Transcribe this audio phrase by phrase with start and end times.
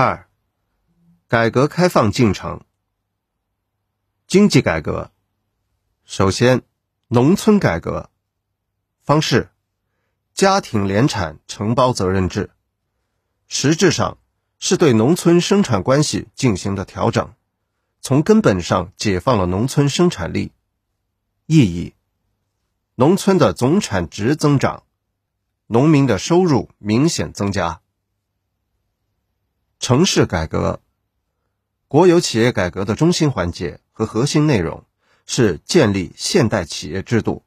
[0.00, 0.28] 二、
[1.26, 2.60] 改革开放进程。
[4.28, 5.10] 经济改革，
[6.04, 6.62] 首先，
[7.08, 8.08] 农村改革
[9.02, 9.50] 方式：
[10.34, 12.50] 家庭联产承包责任制，
[13.48, 14.18] 实质上
[14.60, 17.34] 是对农村生产关系进行的调整，
[18.00, 20.52] 从根本上解放了农村生产力。
[21.46, 21.94] 意义：
[22.94, 24.84] 农村的总产值增长，
[25.66, 27.80] 农民的收入明显增加。
[29.88, 30.82] 城市改革，
[31.86, 34.84] 国有企业改革的中心环节和核心内容
[35.24, 37.42] 是建立现代企业制度，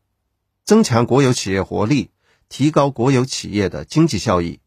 [0.63, 2.09] 增强国有企业活力，
[2.49, 4.59] 提高国有企业的经济效益，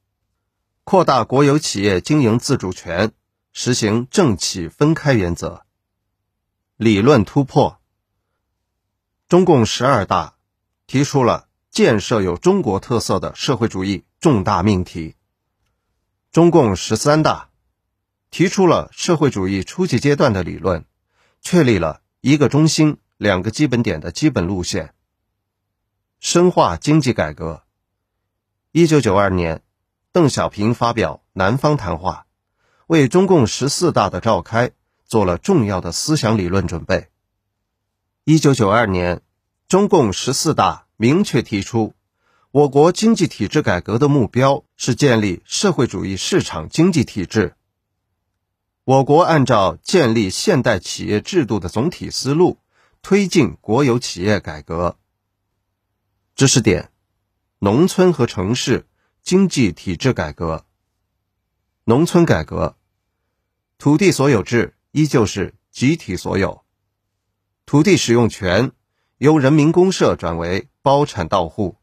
[0.84, 3.10] 扩大国有企业经营自主权，
[3.52, 5.66] 实行政企分开原则。
[6.76, 7.80] 理论突破，
[9.26, 10.36] 中共十二大
[10.86, 15.16] 提出了建设有中国特色的社会主义重大命题，
[16.30, 17.48] 中共十三大。
[18.34, 20.84] 提出了社会主义初级阶段的理论，
[21.40, 24.92] 确立了一个中心、两个基本点的基本路线。
[26.18, 27.62] 深化经济改革。
[28.72, 29.62] 一九九二年，
[30.10, 32.26] 邓小平发表南方谈话，
[32.88, 34.72] 为中共十四大的召开
[35.04, 37.10] 做了重要的思想理论准备。
[38.24, 39.22] 一九九二年，
[39.68, 41.94] 中共十四大明确提出，
[42.50, 47.54] 我国经济体制改革的目标是建立社会主义市场经济体制。
[48.84, 52.58] 我国按照建立现代企业制度的总体思路，
[53.00, 54.98] 推进国有企业改革。
[56.34, 56.92] 知识点：
[57.60, 58.86] 农村和城市
[59.22, 60.66] 经济体制改革。
[61.84, 62.76] 农村改革，
[63.78, 66.62] 土地所有制依旧是集体所有，
[67.64, 68.72] 土地使用权
[69.16, 71.78] 由人民公社转为包产到户。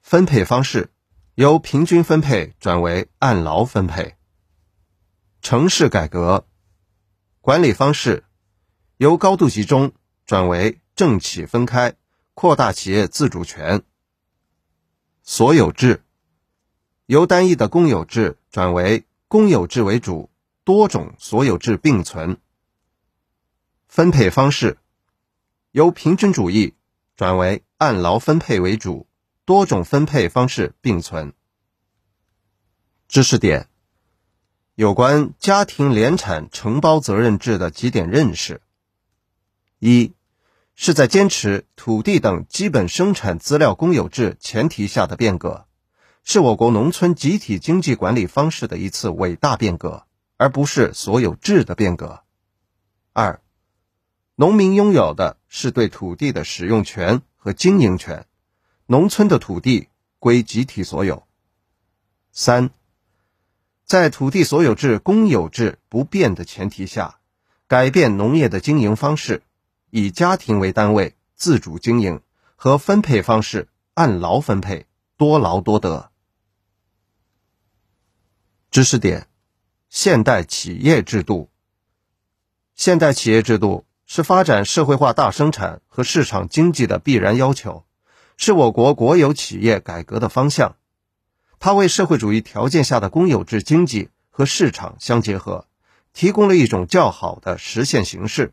[0.00, 0.90] 分配方式
[1.34, 4.16] 由平均分配转为按劳分配。
[5.42, 6.46] 城市改革
[7.40, 8.22] 管理方式
[8.96, 9.92] 由高度集中
[10.24, 11.96] 转为政企分开，
[12.32, 13.82] 扩大企业自主权。
[15.24, 16.04] 所有制
[17.06, 20.30] 由单一的公有制转为公有制为主，
[20.62, 22.38] 多种所有制并存。
[23.88, 24.78] 分配方式
[25.72, 26.76] 由平均主义
[27.16, 29.08] 转为按劳分配为主，
[29.44, 31.34] 多种分配方式并存。
[33.08, 33.71] 知识点。
[34.82, 38.60] 有关家庭联产承包责任制的几点认识：
[39.78, 40.12] 一，
[40.74, 45.68] 是在坚持土地等基本生产资料公有制前提下的变革，
[46.24, 50.04] 是我国农村集体经济管理方式的一次伟大变革，
[50.36, 52.24] 而不是所有制的变革。
[53.12, 53.40] 二，
[54.34, 58.26] 农民拥有的是对土地的使用权和经营权，
[58.86, 59.86] 农村的土地
[60.18, 61.22] 归集体所有。
[62.32, 62.70] 三。
[63.84, 67.18] 在土地所有制公有制不变的前提下，
[67.66, 69.42] 改变农业的经营方式，
[69.90, 72.20] 以家庭为单位自主经营
[72.56, 76.10] 和分配方式按劳分配，多劳多得。
[78.70, 79.28] 知识点：
[79.90, 81.50] 现代企业制度。
[82.74, 87.84] 现代企业制度是发展社会化大生产和市场经济的必然要求，
[88.38, 90.76] 是我国国有企业改革的方向。
[91.64, 95.68] 它为社会主义条件下的公有制经济和市场相结合，
[96.12, 98.52] 提供了一种较好的实现形式，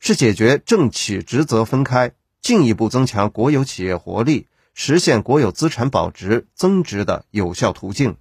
[0.00, 8.16] 是解决政企职责分开、进一步增强国有企业活力、实现国有资产保值增值的有效途径。